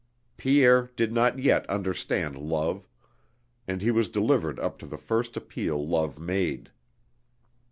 Pierre 0.35 0.89
did 0.95 1.13
not 1.13 1.37
yet 1.37 1.63
understand 1.69 2.35
love; 2.35 2.87
and 3.67 3.83
he 3.83 3.91
was 3.91 4.09
delivered 4.09 4.59
up 4.59 4.79
to 4.79 4.87
the 4.87 4.97
first 4.97 5.37
appeal 5.37 5.87
love 5.87 6.17
made. 6.17 6.71